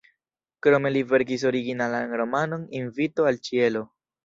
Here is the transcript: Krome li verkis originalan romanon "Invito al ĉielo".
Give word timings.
Krome 0.67 0.91
li 0.95 1.03
verkis 1.11 1.43
originalan 1.51 2.17
romanon 2.23 2.65
"Invito 2.83 3.31
al 3.35 3.41
ĉielo". 3.51 3.89